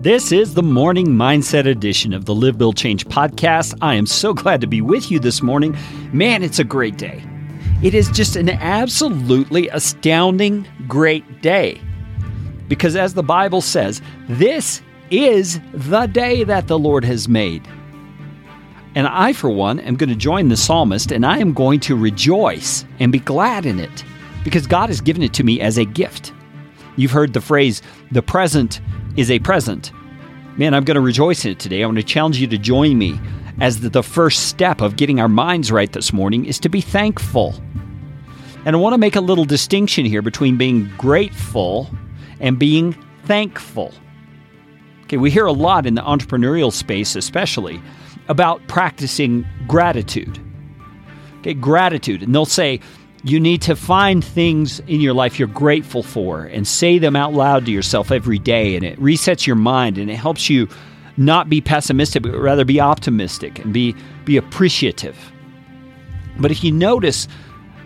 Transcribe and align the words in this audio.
This 0.00 0.30
is 0.30 0.54
the 0.54 0.62
morning 0.62 1.08
mindset 1.08 1.66
edition 1.66 2.12
of 2.14 2.24
the 2.24 2.34
Live 2.34 2.56
Build 2.56 2.76
Change 2.76 3.04
podcast. 3.08 3.76
I 3.82 3.96
am 3.96 4.06
so 4.06 4.32
glad 4.32 4.60
to 4.60 4.68
be 4.68 4.80
with 4.80 5.10
you 5.10 5.18
this 5.18 5.42
morning. 5.42 5.76
Man, 6.12 6.44
it's 6.44 6.60
a 6.60 6.64
great 6.64 6.96
day. 6.96 7.20
It 7.82 7.94
is 7.94 8.08
just 8.10 8.36
an 8.36 8.48
absolutely 8.48 9.68
astounding 9.70 10.68
great 10.86 11.42
day. 11.42 11.80
Because 12.68 12.94
as 12.94 13.14
the 13.14 13.24
Bible 13.24 13.60
says, 13.60 14.00
this 14.28 14.82
is 15.10 15.58
the 15.72 16.06
day 16.06 16.44
that 16.44 16.68
the 16.68 16.78
Lord 16.78 17.04
has 17.04 17.28
made. 17.28 17.66
And 18.94 19.08
I, 19.08 19.32
for 19.32 19.50
one, 19.50 19.80
am 19.80 19.96
going 19.96 20.10
to 20.10 20.14
join 20.14 20.46
the 20.46 20.56
psalmist 20.56 21.10
and 21.10 21.26
I 21.26 21.38
am 21.38 21.52
going 21.52 21.80
to 21.80 21.96
rejoice 21.96 22.84
and 23.00 23.10
be 23.10 23.18
glad 23.18 23.66
in 23.66 23.80
it 23.80 24.04
because 24.44 24.68
God 24.68 24.90
has 24.90 25.00
given 25.00 25.24
it 25.24 25.34
to 25.34 25.42
me 25.42 25.60
as 25.60 25.76
a 25.76 25.84
gift. 25.84 26.32
You've 26.94 27.10
heard 27.10 27.32
the 27.32 27.40
phrase, 27.40 27.82
the 28.12 28.22
present 28.22 28.80
is 29.18 29.32
a 29.32 29.40
present. 29.40 29.90
Man, 30.58 30.74
I'm 30.74 30.84
going 30.84 30.94
to 30.94 31.00
rejoice 31.00 31.44
in 31.44 31.50
it 31.50 31.58
today. 31.58 31.82
I 31.82 31.86
want 31.86 31.98
to 31.98 32.04
challenge 32.04 32.38
you 32.38 32.46
to 32.46 32.56
join 32.56 32.96
me 32.96 33.18
as 33.60 33.80
the, 33.80 33.90
the 33.90 34.04
first 34.04 34.46
step 34.46 34.80
of 34.80 34.94
getting 34.94 35.18
our 35.18 35.28
minds 35.28 35.72
right 35.72 35.92
this 35.92 36.12
morning 36.12 36.44
is 36.44 36.60
to 36.60 36.68
be 36.68 36.80
thankful. 36.80 37.60
And 38.64 38.76
I 38.76 38.78
want 38.78 38.94
to 38.94 38.98
make 38.98 39.16
a 39.16 39.20
little 39.20 39.44
distinction 39.44 40.06
here 40.06 40.22
between 40.22 40.56
being 40.56 40.88
grateful 40.96 41.90
and 42.38 42.60
being 42.60 42.92
thankful. 43.24 43.92
Okay, 45.02 45.16
we 45.16 45.32
hear 45.32 45.46
a 45.46 45.52
lot 45.52 45.84
in 45.84 45.96
the 45.96 46.02
entrepreneurial 46.02 46.72
space, 46.72 47.16
especially, 47.16 47.82
about 48.28 48.64
practicing 48.68 49.44
gratitude. 49.66 50.38
Okay, 51.40 51.54
gratitude. 51.54 52.22
And 52.22 52.32
they'll 52.32 52.44
say, 52.44 52.78
you 53.28 53.40
need 53.40 53.62
to 53.62 53.76
find 53.76 54.24
things 54.24 54.80
in 54.80 55.00
your 55.00 55.14
life 55.14 55.38
you're 55.38 55.48
grateful 55.48 56.02
for 56.02 56.44
and 56.44 56.66
say 56.66 56.98
them 56.98 57.16
out 57.16 57.32
loud 57.32 57.66
to 57.66 57.72
yourself 57.72 58.10
every 58.10 58.38
day. 58.38 58.76
And 58.76 58.84
it 58.84 58.98
resets 59.00 59.46
your 59.46 59.56
mind 59.56 59.98
and 59.98 60.10
it 60.10 60.16
helps 60.16 60.48
you 60.48 60.68
not 61.16 61.48
be 61.48 61.60
pessimistic, 61.60 62.22
but 62.22 62.32
rather 62.32 62.64
be 62.64 62.80
optimistic 62.80 63.58
and 63.58 63.72
be, 63.72 63.94
be 64.24 64.36
appreciative. 64.36 65.32
But 66.38 66.50
if 66.50 66.62
you 66.62 66.70
notice, 66.70 67.26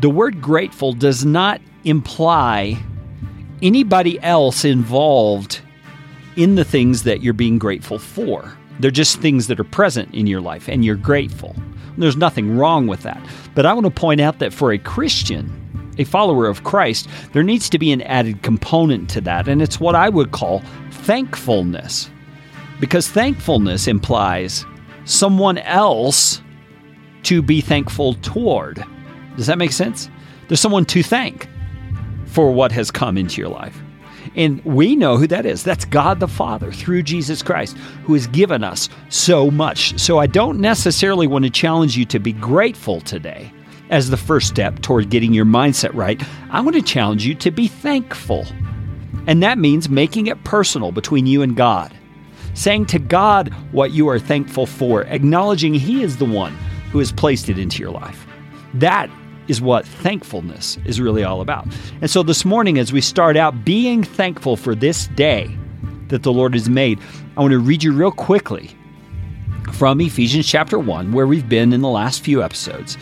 the 0.00 0.10
word 0.10 0.40
grateful 0.40 0.92
does 0.92 1.24
not 1.24 1.60
imply 1.84 2.78
anybody 3.62 4.20
else 4.22 4.64
involved 4.64 5.60
in 6.36 6.54
the 6.54 6.64
things 6.64 7.02
that 7.04 7.22
you're 7.22 7.32
being 7.32 7.58
grateful 7.58 7.98
for. 7.98 8.56
They're 8.80 8.90
just 8.90 9.20
things 9.20 9.46
that 9.46 9.60
are 9.60 9.64
present 9.64 10.14
in 10.14 10.26
your 10.26 10.40
life 10.40 10.68
and 10.68 10.84
you're 10.84 10.96
grateful. 10.96 11.54
There's 11.98 12.16
nothing 12.16 12.56
wrong 12.56 12.86
with 12.86 13.02
that. 13.02 13.20
But 13.54 13.66
I 13.66 13.72
want 13.72 13.86
to 13.86 13.90
point 13.90 14.20
out 14.20 14.38
that 14.40 14.52
for 14.52 14.72
a 14.72 14.78
Christian, 14.78 15.94
a 15.98 16.04
follower 16.04 16.46
of 16.46 16.64
Christ, 16.64 17.08
there 17.32 17.42
needs 17.42 17.70
to 17.70 17.78
be 17.78 17.90
an 17.90 18.02
added 18.02 18.42
component 18.42 19.08
to 19.10 19.20
that, 19.22 19.48
and 19.48 19.62
it's 19.62 19.80
what 19.80 19.94
I 19.94 20.10
would 20.10 20.30
call 20.30 20.62
thankfulness. 20.90 22.10
Because 22.80 23.08
thankfulness 23.08 23.88
implies 23.88 24.66
someone 25.06 25.56
else 25.58 26.42
to 27.22 27.40
be 27.40 27.62
thankful 27.62 28.14
toward. 28.14 28.84
Does 29.36 29.46
that 29.46 29.56
make 29.56 29.72
sense? 29.72 30.10
There's 30.48 30.60
someone 30.60 30.84
to 30.86 31.02
thank 31.02 31.48
for 32.26 32.52
what 32.52 32.72
has 32.72 32.90
come 32.90 33.16
into 33.16 33.40
your 33.40 33.50
life. 33.50 33.80
And 34.36 34.62
we 34.64 34.94
know 34.94 35.16
who 35.16 35.26
that 35.28 35.46
is. 35.46 35.64
That's 35.64 35.86
God 35.86 36.20
the 36.20 36.28
Father 36.28 36.70
through 36.70 37.02
Jesus 37.02 37.42
Christ, 37.42 37.76
who 38.04 38.12
has 38.12 38.26
given 38.26 38.62
us 38.62 38.88
so 39.08 39.50
much. 39.50 39.98
So 39.98 40.18
I 40.18 40.26
don't 40.26 40.60
necessarily 40.60 41.26
want 41.26 41.44
to 41.46 41.50
challenge 41.50 41.96
you 41.96 42.04
to 42.04 42.18
be 42.18 42.32
grateful 42.32 43.00
today 43.00 43.50
as 43.88 44.10
the 44.10 44.16
first 44.16 44.48
step 44.48 44.80
toward 44.80 45.10
getting 45.10 45.32
your 45.32 45.46
mindset 45.46 45.94
right. 45.94 46.22
I 46.50 46.60
want 46.60 46.76
to 46.76 46.82
challenge 46.82 47.24
you 47.24 47.34
to 47.36 47.50
be 47.50 47.66
thankful. 47.66 48.46
And 49.26 49.42
that 49.42 49.58
means 49.58 49.88
making 49.88 50.26
it 50.26 50.44
personal 50.44 50.92
between 50.92 51.26
you 51.26 51.42
and 51.42 51.56
God. 51.56 51.94
Saying 52.54 52.86
to 52.86 52.98
God 52.98 53.52
what 53.72 53.92
you 53.92 54.08
are 54.08 54.18
thankful 54.18 54.66
for, 54.66 55.02
acknowledging 55.04 55.74
He 55.74 56.02
is 56.02 56.18
the 56.18 56.24
one 56.24 56.54
who 56.90 56.98
has 56.98 57.12
placed 57.12 57.48
it 57.48 57.58
into 57.58 57.80
your 57.80 57.90
life. 57.90 58.26
That 58.74 59.10
is 59.48 59.60
what 59.60 59.86
thankfulness 59.86 60.78
is 60.84 61.00
really 61.00 61.24
all 61.24 61.40
about. 61.40 61.66
And 62.00 62.10
so 62.10 62.22
this 62.22 62.44
morning, 62.44 62.78
as 62.78 62.92
we 62.92 63.00
start 63.00 63.36
out 63.36 63.64
being 63.64 64.02
thankful 64.02 64.56
for 64.56 64.74
this 64.74 65.06
day 65.08 65.54
that 66.08 66.22
the 66.22 66.32
Lord 66.32 66.54
has 66.54 66.68
made, 66.68 67.00
I 67.36 67.40
want 67.40 67.52
to 67.52 67.58
read 67.58 67.82
you 67.82 67.92
real 67.92 68.12
quickly 68.12 68.70
from 69.72 70.00
Ephesians 70.00 70.46
chapter 70.46 70.78
1, 70.78 71.12
where 71.12 71.26
we've 71.26 71.48
been 71.48 71.72
in 71.72 71.80
the 71.80 71.88
last 71.88 72.22
few 72.22 72.42
episodes. 72.42 72.96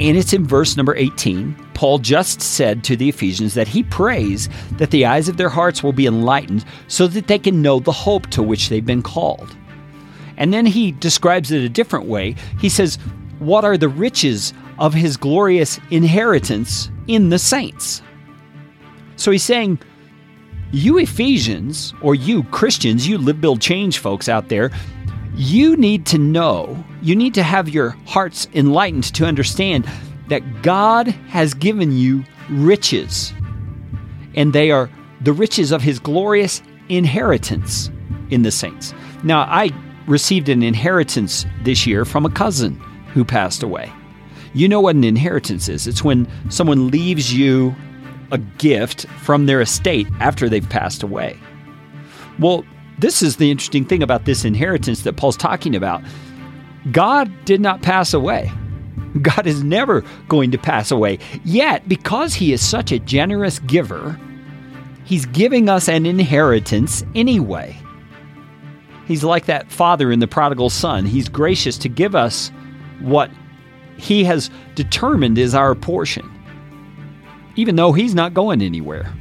And 0.00 0.16
it's 0.16 0.32
in 0.32 0.46
verse 0.46 0.76
number 0.76 0.96
18. 0.96 1.54
Paul 1.74 1.98
just 1.98 2.40
said 2.40 2.84
to 2.84 2.96
the 2.96 3.08
Ephesians 3.08 3.54
that 3.54 3.68
he 3.68 3.82
prays 3.82 4.48
that 4.72 4.90
the 4.90 5.06
eyes 5.06 5.28
of 5.28 5.36
their 5.36 5.48
hearts 5.48 5.82
will 5.82 5.92
be 5.92 6.06
enlightened 6.06 6.64
so 6.88 7.06
that 7.06 7.28
they 7.28 7.38
can 7.38 7.62
know 7.62 7.78
the 7.78 7.92
hope 7.92 8.26
to 8.28 8.42
which 8.42 8.68
they've 8.68 8.84
been 8.84 9.02
called. 9.02 9.56
And 10.36 10.52
then 10.52 10.66
he 10.66 10.92
describes 10.92 11.50
it 11.50 11.62
a 11.62 11.68
different 11.68 12.06
way. 12.06 12.34
He 12.58 12.68
says, 12.68 12.96
What 13.38 13.64
are 13.64 13.76
the 13.76 13.88
riches 13.88 14.52
of 14.82 14.92
his 14.92 15.16
glorious 15.16 15.78
inheritance 15.90 16.90
in 17.06 17.28
the 17.28 17.38
saints. 17.38 18.02
So 19.14 19.30
he's 19.30 19.44
saying, 19.44 19.78
you 20.72 20.98
Ephesians, 20.98 21.94
or 22.02 22.16
you 22.16 22.42
Christians, 22.44 23.06
you 23.06 23.16
live, 23.16 23.40
build, 23.40 23.60
change 23.60 23.98
folks 23.98 24.28
out 24.28 24.48
there, 24.48 24.72
you 25.36 25.76
need 25.76 26.04
to 26.06 26.18
know, 26.18 26.84
you 27.00 27.14
need 27.14 27.32
to 27.34 27.44
have 27.44 27.68
your 27.68 27.90
hearts 28.06 28.48
enlightened 28.54 29.04
to 29.14 29.24
understand 29.24 29.88
that 30.26 30.62
God 30.62 31.06
has 31.28 31.54
given 31.54 31.92
you 31.92 32.24
riches, 32.50 33.32
and 34.34 34.52
they 34.52 34.72
are 34.72 34.90
the 35.20 35.32
riches 35.32 35.70
of 35.70 35.80
his 35.80 36.00
glorious 36.00 36.60
inheritance 36.88 37.88
in 38.30 38.42
the 38.42 38.50
saints. 38.50 38.92
Now, 39.22 39.42
I 39.42 39.70
received 40.08 40.48
an 40.48 40.64
inheritance 40.64 41.46
this 41.62 41.86
year 41.86 42.04
from 42.04 42.26
a 42.26 42.30
cousin 42.30 42.74
who 43.14 43.24
passed 43.24 43.62
away. 43.62 43.92
You 44.54 44.68
know 44.68 44.80
what 44.80 44.96
an 44.96 45.04
inheritance 45.04 45.68
is 45.68 45.86
it's 45.86 46.04
when 46.04 46.28
someone 46.50 46.88
leaves 46.88 47.32
you 47.32 47.74
a 48.30 48.38
gift 48.38 49.06
from 49.22 49.46
their 49.46 49.60
estate 49.60 50.06
after 50.20 50.48
they've 50.48 50.68
passed 50.68 51.02
away. 51.02 51.38
Well, 52.38 52.64
this 52.98 53.22
is 53.22 53.36
the 53.36 53.50
interesting 53.50 53.84
thing 53.84 54.02
about 54.02 54.24
this 54.24 54.44
inheritance 54.44 55.02
that 55.02 55.16
Paul's 55.16 55.36
talking 55.36 55.74
about. 55.74 56.02
God 56.90 57.30
did 57.44 57.60
not 57.60 57.82
pass 57.82 58.12
away. 58.14 58.50
God 59.20 59.46
is 59.46 59.62
never 59.62 60.02
going 60.28 60.50
to 60.52 60.58
pass 60.58 60.90
away. 60.90 61.18
Yet, 61.44 61.88
because 61.88 62.34
He 62.34 62.52
is 62.52 62.66
such 62.66 62.92
a 62.92 62.98
generous 62.98 63.58
giver, 63.60 64.18
He's 65.04 65.26
giving 65.26 65.68
us 65.68 65.88
an 65.88 66.06
inheritance 66.06 67.04
anyway. 67.14 67.76
He's 69.06 69.24
like 69.24 69.46
that 69.46 69.70
father 69.70 70.10
in 70.10 70.20
the 70.20 70.28
prodigal 70.28 70.70
son. 70.70 71.04
He's 71.04 71.28
gracious 71.28 71.76
to 71.78 71.88
give 71.88 72.14
us 72.14 72.50
what 73.00 73.30
he 74.02 74.24
has 74.24 74.50
determined 74.74 75.38
is 75.38 75.54
our 75.54 75.76
portion, 75.76 76.28
even 77.54 77.76
though 77.76 77.92
He's 77.92 78.16
not 78.16 78.34
going 78.34 78.60
anywhere. 78.60 79.12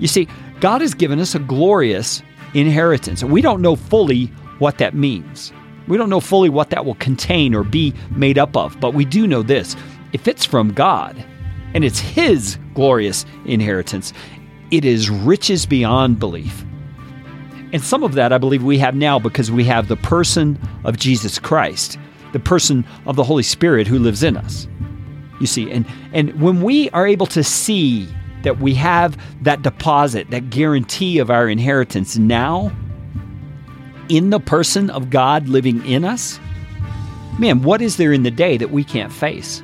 You 0.00 0.08
see, 0.08 0.26
God 0.58 0.80
has 0.80 0.94
given 0.94 1.20
us 1.20 1.36
a 1.36 1.38
glorious 1.38 2.20
inheritance, 2.54 3.22
and 3.22 3.30
we 3.30 3.40
don't 3.40 3.62
know 3.62 3.76
fully 3.76 4.26
what 4.58 4.78
that 4.78 4.94
means. 4.94 5.52
We 5.86 5.96
don't 5.96 6.10
know 6.10 6.18
fully 6.18 6.48
what 6.48 6.70
that 6.70 6.84
will 6.84 6.96
contain 6.96 7.54
or 7.54 7.62
be 7.62 7.94
made 8.10 8.36
up 8.36 8.56
of, 8.56 8.80
but 8.80 8.94
we 8.94 9.04
do 9.04 9.28
know 9.28 9.44
this 9.44 9.76
if 10.12 10.26
it's 10.26 10.44
from 10.44 10.72
God 10.72 11.24
and 11.72 11.84
it's 11.84 12.00
His 12.00 12.58
glorious 12.74 13.24
inheritance, 13.46 14.12
it 14.72 14.84
is 14.84 15.08
riches 15.08 15.66
beyond 15.66 16.18
belief. 16.18 16.64
And 17.72 17.80
some 17.80 18.02
of 18.02 18.14
that 18.14 18.32
I 18.32 18.38
believe 18.38 18.64
we 18.64 18.78
have 18.78 18.96
now 18.96 19.20
because 19.20 19.52
we 19.52 19.62
have 19.64 19.86
the 19.86 19.96
person 19.96 20.58
of 20.82 20.96
Jesus 20.96 21.38
Christ 21.38 21.96
the 22.34 22.40
person 22.40 22.84
of 23.06 23.14
the 23.14 23.22
Holy 23.22 23.44
Spirit 23.44 23.86
who 23.86 23.98
lives 23.98 24.24
in 24.24 24.36
us. 24.36 24.66
You 25.40 25.46
see, 25.46 25.70
and, 25.70 25.86
and 26.12 26.42
when 26.42 26.62
we 26.62 26.90
are 26.90 27.06
able 27.06 27.26
to 27.26 27.44
see 27.44 28.08
that 28.42 28.58
we 28.58 28.74
have 28.74 29.16
that 29.42 29.62
deposit, 29.62 30.30
that 30.30 30.50
guarantee 30.50 31.20
of 31.20 31.30
our 31.30 31.48
inheritance 31.48 32.18
now 32.18 32.72
in 34.08 34.30
the 34.30 34.40
person 34.40 34.90
of 34.90 35.10
God 35.10 35.48
living 35.48 35.86
in 35.86 36.04
us, 36.04 36.40
man, 37.38 37.62
what 37.62 37.80
is 37.80 37.98
there 37.98 38.12
in 38.12 38.24
the 38.24 38.32
day 38.32 38.56
that 38.56 38.72
we 38.72 38.82
can't 38.82 39.12
face? 39.12 39.62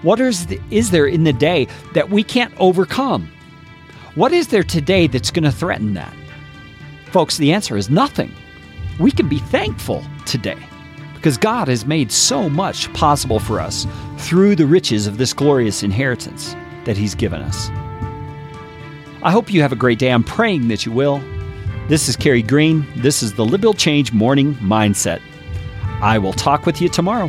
What 0.00 0.18
is, 0.18 0.46
the, 0.46 0.58
is 0.70 0.90
there 0.90 1.06
in 1.06 1.24
the 1.24 1.34
day 1.34 1.68
that 1.92 2.08
we 2.08 2.22
can't 2.22 2.54
overcome? 2.58 3.30
What 4.14 4.32
is 4.32 4.48
there 4.48 4.62
today 4.62 5.06
that's 5.06 5.30
going 5.30 5.44
to 5.44 5.52
threaten 5.52 5.92
that? 5.94 6.14
Folks, 7.12 7.36
the 7.36 7.52
answer 7.52 7.76
is 7.76 7.90
nothing. 7.90 8.32
We 8.98 9.10
can 9.10 9.28
be 9.28 9.38
thankful 9.38 10.02
today 10.24 10.58
because 11.26 11.38
God 11.38 11.66
has 11.66 11.84
made 11.84 12.12
so 12.12 12.48
much 12.48 12.92
possible 12.94 13.40
for 13.40 13.58
us 13.58 13.84
through 14.16 14.54
the 14.54 14.64
riches 14.64 15.08
of 15.08 15.18
this 15.18 15.32
glorious 15.32 15.82
inheritance 15.82 16.54
that 16.84 16.96
He's 16.96 17.16
given 17.16 17.42
us. 17.42 17.68
I 19.24 19.32
hope 19.32 19.52
you 19.52 19.60
have 19.60 19.72
a 19.72 19.74
great 19.74 19.98
day. 19.98 20.12
I'm 20.12 20.22
praying 20.22 20.68
that 20.68 20.86
you 20.86 20.92
will. 20.92 21.18
This 21.88 22.08
is 22.08 22.14
Carey 22.14 22.42
Green. 22.42 22.86
This 22.94 23.24
is 23.24 23.32
the 23.32 23.44
Build 23.44 23.76
Change 23.76 24.12
Morning 24.12 24.54
Mindset. 24.58 25.20
I 26.00 26.16
will 26.18 26.32
talk 26.32 26.64
with 26.64 26.80
you 26.80 26.88
tomorrow. 26.88 27.28